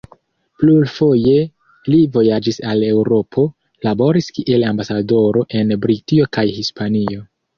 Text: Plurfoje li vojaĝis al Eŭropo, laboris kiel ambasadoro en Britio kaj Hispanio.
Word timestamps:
Plurfoje 0.61 1.33
li 1.95 1.99
vojaĝis 2.15 2.57
al 2.71 2.85
Eŭropo, 2.87 3.43
laboris 3.89 4.31
kiel 4.39 4.67
ambasadoro 4.71 5.45
en 5.61 5.75
Britio 5.87 6.29
kaj 6.39 6.49
Hispanio. 6.57 7.23